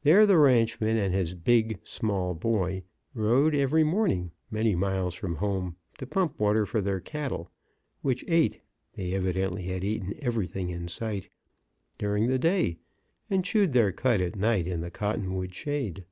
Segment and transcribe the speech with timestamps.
[0.00, 5.76] There the ranchman and his big small boy rode every morning many miles from home
[5.98, 7.50] to pump water for their cattle,
[8.00, 8.62] which ate
[8.94, 11.28] (they evidently had eaten everything in sight)
[11.98, 12.78] during the day,
[13.28, 16.06] and chewed their cud at night in the cottonwood shade.